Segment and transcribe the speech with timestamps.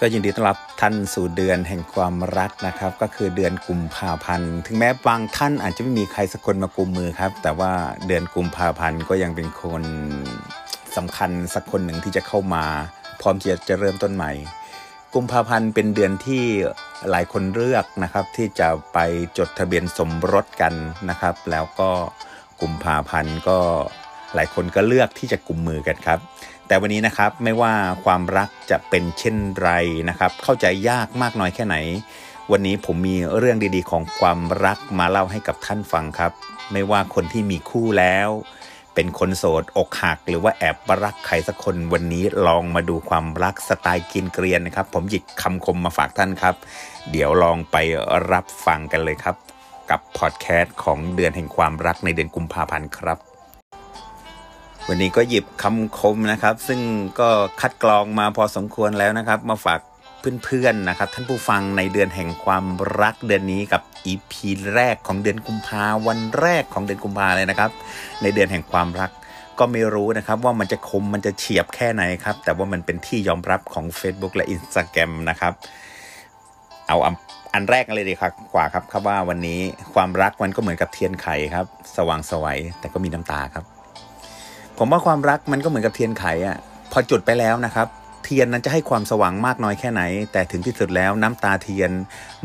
[0.00, 7.72] ก็ยินดีต้อนรับท่านสู่เดือนแห่งความรักนะครับ ก็คือเดือนกุมภาพันธ์ถึงแม้บางท่านอาจจะไม่มีใครสักคนมากุมมือครับ แต่ว่า
[8.06, 9.82] เดือนกุมภาพันธ์ก็ยังเป็นคน
[10.96, 12.64] สำคัญสักคนหนึ่งที่จะเข้ามา
[13.20, 14.32] พร้อมที่จะเริ่มต้นใหม่
[15.14, 16.44] กุมภาพันธ์เป็นเดือนที่
[17.10, 18.98] หลายคนเลือกนะครับ ที่จะไป
[19.38, 20.74] จดทะเบียนสมรสกัน
[21.10, 21.90] นะครับ แล้วก็
[22.60, 23.58] กุมภาพันธ์ก็
[24.34, 26.18] หลายคนก็เลือกที่จะกุมมือกันครับ
[26.66, 27.72] แต่วันนี้นะครับไม่ว่า
[28.04, 29.70] ความรักจะเป็นเช่นไร
[30.08, 31.76] นะครับ เข้าใจยากมากน้อยแค่ไหน
[32.52, 36.32] วันนี้ผมมีเรื่องดีๆ ของความรักมาเล่าให้กับท่านฟังครับ
[36.72, 38.28] ไม่ว่าคนที่มีคู่แล้ว
[38.94, 46.54] เป็นคนโสดอกหัก หรือว่าแอบรักใครสักคนวันนี้ลองมาดูความรักสไตล์กินเกรียนนะครับ ผมหยิบคำคมมาฝากท่านครับ
[47.10, 47.76] เดี๋ยวลองไป
[48.32, 49.36] รับฟังกันเลยครับ
[49.90, 53.18] กับพอดแคสต์ของเดือนแห่งความรักในเดือนกุมภาพันธ์ครับ
[54.90, 56.80] วันนี้ก็หยิบคำคมนะครับ ซึ่ง
[57.20, 57.28] ก็
[57.60, 59.80] คัดกรองมาพอสมควรแล้วนะครับ มาฝาก
[60.44, 62.64] เพื่อนๆนะครับ ท่านผู้ฟังในเดือนแห่งความ
[63.00, 64.32] รักเดือนนี้กับ EP
[64.74, 67.70] แรกของเดือนกุมภาวันแรกของเดือนกุมภาเลยนะครับ
[68.22, 69.10] ในเดือนแห่งความรัก
[69.58, 75.52] ก็ไม่รู้นะครับว่ามันจะคมมันจะเฉียบแค่ไหนครับ แต่ว่ามันเป็นที่ยอมรับของ Facebook และ Instagram นะครับ
[76.88, 76.96] เอา
[77.54, 79.58] อันแรกเลยดีครับกว่าครับครับว่าวันนี้
[79.94, 83.75] ความรักมันก็เหมือนกับเทียนไขครับ สว่างสวัยแต่ก็มีน้ำตาครับ
[84.78, 86.56] ผมว่าความรักมันก็เหมือนกับเทียนไขอะ่ะ
[86.92, 87.88] พอจุดไปแล้วนะครับ
[88.24, 90.02] เทียนนั้นจะให้ความสว่างมากน้อยแค่ไหน
[90.32, 91.90] แต่ถึงที่สุดแล้วน้ำตาเทียน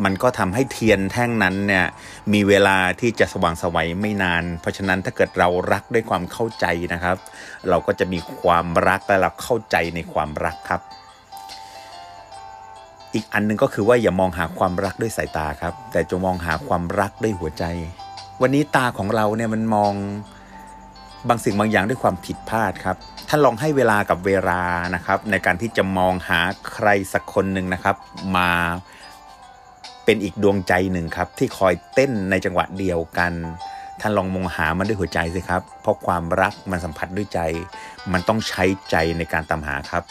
[0.03, 1.85] มันก็ทำให้เทียนแท่งนั้นเนี่ย
[2.33, 7.17] มีเวลาที่จะสว่างสวัยไม่นาน เพราะฉะนั้นถ้าเกิดเรารักด้วยความเข้าใจนะครับ
[7.69, 10.81] เราก็จะมีความรักและเราเข้าใจในความรักครับ
[13.13, 17.63] อีกอันหนึงก็คือว่าอย่ามองหาความรักด้วยสายตาครับ แต่จงมองหาความรักด้วยหัวใจ
[18.41, 19.93] วันนี้ตาของเราเนี่ยมันมอง
[21.29, 22.95] บางสิ่งบางอย่างด้วยความผิดพลาดครับ
[23.29, 24.61] ท่านลองให้เวลากับเวลา
[24.95, 26.39] นะครับ ในการที่จะมองหา
[26.71, 27.95] ใครสักคนหนึ่งนะครับ
[28.37, 28.51] มา
[30.05, 33.33] เป็นอีกดวงใจหนึ่งครับ ที่คอยเต้นในจังหวะเดียวกัน
[34.01, 37.39] ท่านลองมองหามันด้วยหัวใจสิครับ เพราะความรักมันสัมผัสด้วยใจ
[38.11, 40.03] มันต้องใช้ใจในการตามหาครับ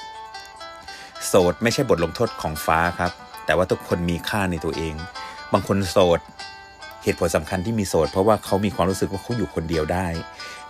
[1.26, 3.12] โสดไม่ใช่บทลงโทษของฟ้าครับ
[3.46, 4.94] แต่ว่าทุกคนมีค่าในตัวเอง
[5.52, 6.20] บางคนโสด
[7.04, 10.06] เหตุผลสำคัญที่มีโสด เพราะว่าเขามีความรู้สึกว่าเขาอยู่คนเดียวได้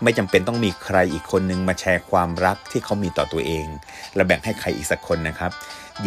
[0.03, 3.67] ไม่จำเป็นต้องมีใครอีกคนนึงมาแชร์ความรักที่เขามีต่อตัวเอง
[4.15, 5.53] และแบ่งให้ใครอีกสักคนนะครับ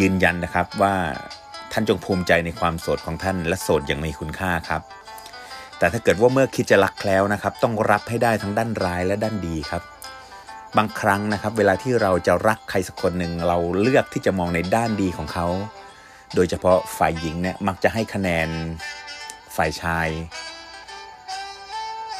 [0.00, 0.94] ยืนยันนะครับว่า
[1.72, 4.82] ท่านจงภูมิใจในความโสดของท่านและโสดอย่างมีคุณค่าครับ
[5.78, 9.82] แต่ถ้าเกิดว่าเมื่อคิดจะรักแล้วนะครับ ต้องรับให้ได้ทั้งด้านร้ายและด้านดีครับ
[10.76, 15.46] บางครั้งนะครับ เวลาที่เราจะรักใครสักคนหนึ่งเราเลือกที่จะมองในด้านดีของเขา
[16.34, 18.48] โดยเฉพาะฝ่ายหญิงเนี่ยมักจะให้คะแนน
[19.56, 20.08] ฝ่ายชาย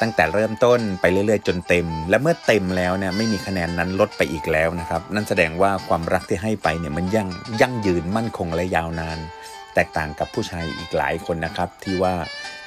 [0.01, 7.29] ตั้งแต่เริ่มต้นไปเรื่อยๆ จนเต็ม และเมื่อเต็มแล้วเนี่ยไม่มีคะแนนนั้นลดไปอีกแล้วนะครับ นั่นแสดงว่าความรักที่ให้ไปเนี่ยมันยั่ง
[7.61, 9.17] ยั่งยืนมั่นคงและยาวนาน
[9.75, 12.13] แตกต่างกับผู้ชายอีกหลายคนนะครับ ที่ว่า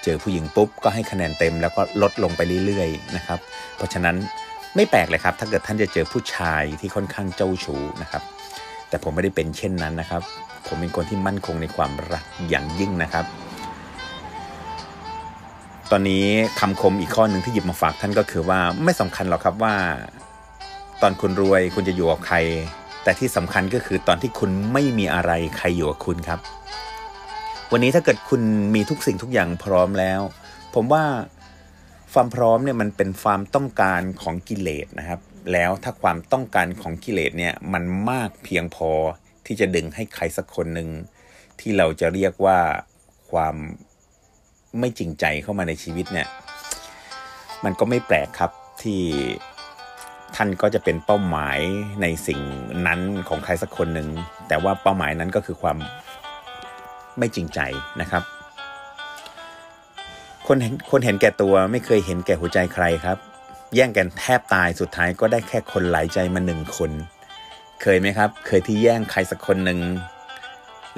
[0.05, 3.39] เจอผู้หญิงปุ๊บก็ให้คะแนนเต็มแล้วก็ลดลงไปเรื่อยๆนะครับ
[3.77, 4.17] เพราะฉะนั้น
[4.77, 8.23] ไม่แปลกเลยครับ ถ้าเกิดท่านจะเจอผู้ชายที่ค่อนข้างเจ้าชู้นะครับ
[8.89, 10.23] แต่ผมไม่ได้เป็นเช่นนั้นนะครับ
[10.67, 13.25] ผมเป็นคนที่มั่นคงในความรักอย่างยิ่งนะครับ
[15.93, 16.25] ตอนนี้
[16.61, 19.77] คำคมอีกข้อหนึ่งที่หยิบมาฝากท่านก็คือว่าไม่สำคัญหรอกครับว่า
[21.03, 22.37] ตอนคุณรวยคุณจะอยู่กับใคร
[23.03, 26.41] แต่ที่สำคัญก็คือตอนที่คุณไม่มีอะไรใครอยู่กับคุณครับ
[27.73, 28.43] วันนี้ถ้าเกิดคุณ
[28.75, 30.21] มีทุกสิ่งทุกอย่างพร้อมแล้ว
[30.75, 31.05] ผมว่า
[32.13, 35.21] ความพร้อมเนี่ยมันเป็นความต้องการของกิเลสนะครับ
[35.53, 38.91] แล้วถ้าความต้องการของกิเลสเนี่ยมันมากเพียงพอ
[39.47, 40.89] ที่จะดึงให้ใครสักคนหนึ่ง
[41.61, 42.59] ที่เราจะเรียกว่า
[43.31, 43.57] ความ
[44.81, 46.29] ไม่จริงใจเข้ามาในชีวิตเนี่ย
[47.65, 48.51] มันก็ไม่แปลกครับ
[48.83, 49.01] ที่
[50.37, 51.59] ท่านก็จะเป็นเป้าหมาย
[52.03, 52.41] ในสิ่ง
[52.87, 54.09] นั้นของใครสักคนหนึ่ง
[54.49, 55.77] แต่ว่าเป้าหมายนั้นก็คือความ
[57.19, 57.61] ไม่จริงใจ
[58.01, 58.23] นะครับ
[60.47, 63.19] คนเห็นคนเห็นแก่ตัวไม่เคยเห็นแก่หัวใจใครครับ
[63.75, 66.91] แย่งกันแทบตายสุดท้ายก็ได้แค่คนหลายใจมาหนึ่งคน
[67.83, 69.79] เคยไหมครับ เคยที่แย่งใครสักคนหนึ่ง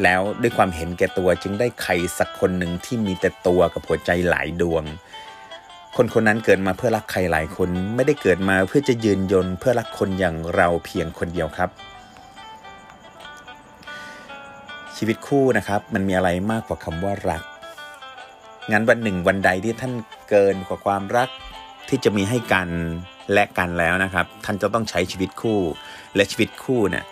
[0.02, 4.84] แล้วด้วยความเห็นแก่ตัวจึงได้ใครสักคนหนึ่งที่มีแต่ตัวกับหัวใจหลายดวง
[5.96, 11.70] คนคนนั้นเกิดมาเพื่อรักใครหลายคนไม่ได้เกิดมาเพื่อจะยืนยนเพื่อรักคนอย่างเราเพียงคนเดียวครับ
[14.96, 17.42] ชีวิตคู่นะครับมันมีอะไรมากกว่าคำว่ารัก
[18.72, 19.92] งั้นวันหนึ่งวันใดที่ท่าน
[20.30, 21.28] เกินกว่าความรัก
[21.88, 22.68] ที่จะมีให้กัน
[23.32, 25.58] และกันแล้วนะครับ ท่านจะต้องใช้ชีวิตคู่
[26.16, 27.04] และชีวิตคู่เนี่ย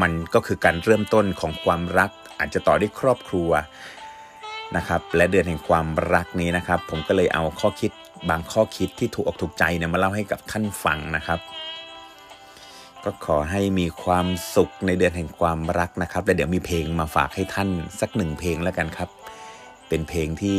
[0.00, 3.50] มันก็คือการเริ่มต้นของความรัก อาจจะต่อด้วยครอบครัว
[4.76, 7.90] นะครับและเดือนแห่งความรักนี้นะครับ ผมก็เลยเอาข้อคิด
[8.30, 11.38] บางข้อคิดที่ถูกอกถูกใจเนี่ยมาเล่าให้กับท่านฟังนะครับ
[13.04, 17.68] ก็ขอให้มีความสุขในเดือนแห่งความรักนะครับและเดี๋ยวมีเพลงมาฝากให้ท่าน
[18.00, 19.08] สักหนึ่งเพลงแล้วกันครับ
[19.88, 20.58] เป็นเพลงที่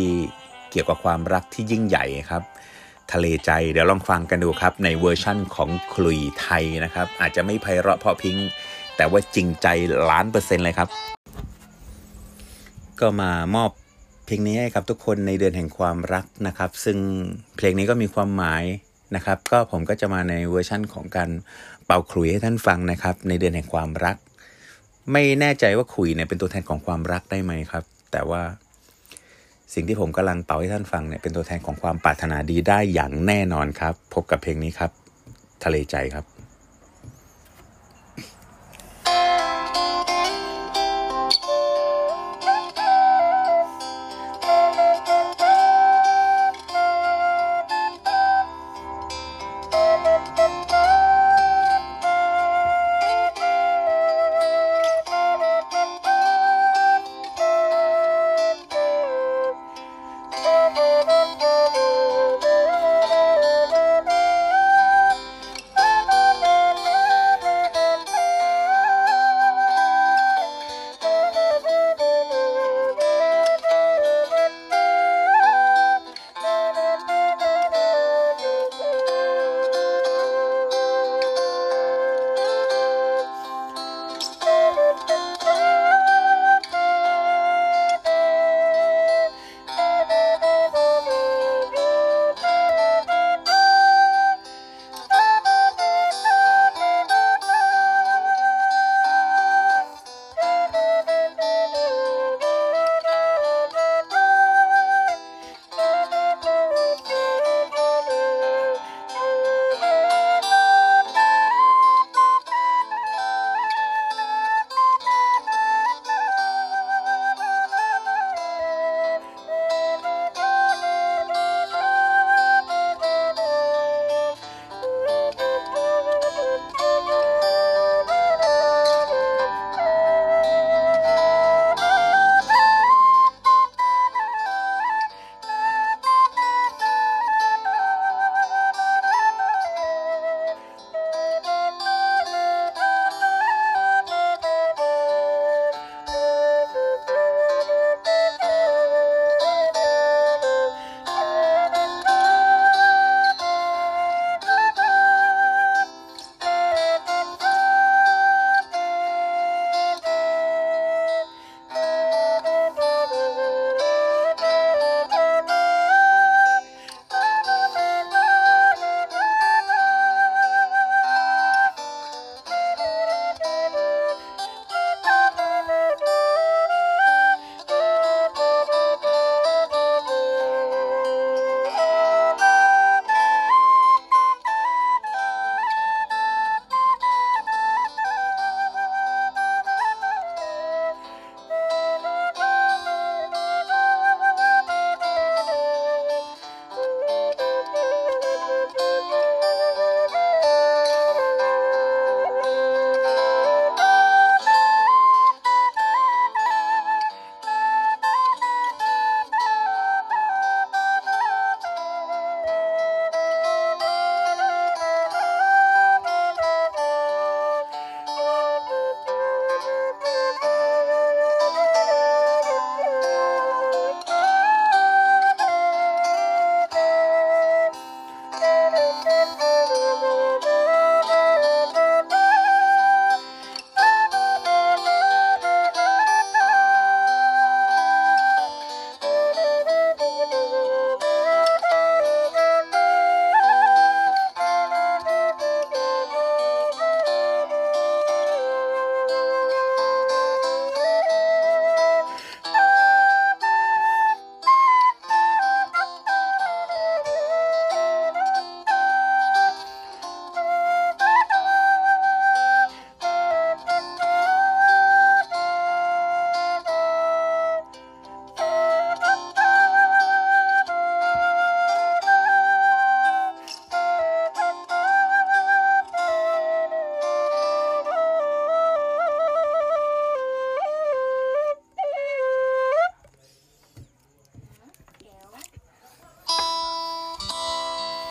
[0.71, 2.43] เกี่ยวกับความรักที่ยิ่งใหญ่ครับ
[3.13, 8.37] ทะเลใจเดี๋ยวลองฟังกันดูครับ ในเวอร์ชั่นของขลุ่ยไทยนะครับ อาจจะไม่ไพเราะเพราะพริ้ง
[8.97, 9.67] แต่ว่าจริงใจ
[10.09, 10.89] ล้านเปอร์เซ็นต์เลยครับ
[13.01, 13.71] ก็มามอบ
[14.25, 16.97] เพลงนี้ให้ครับทุกคนในเดือนแห่งความรักนะครับ ซึ่ง
[17.57, 18.63] เพลงนี้ก็มีความหมาย
[19.15, 21.29] นะครับ ก็ผมก็จะมาในเวอร์ชั่นของการ
[21.85, 24.17] เป่าขลุ่ยให้ท่านฟังนะครับ ในเดือนแห่งความรัก
[25.11, 28.41] ไม่แน่ใจว่าขลุ่ยเนี่ยเป็นตัวแทนของความรักได้ไหมครับ แต่ว่า
[29.73, 34.91] สิ่งที่ผมกำลังเป่าให้ท่านฟังเนี่ยเป็นตัวแทนของความปรารถนาดีได้อย่างแน่นอนครับ พบกับเพลงนี้ครับ
[35.63, 36.34] ทะเลใจครับ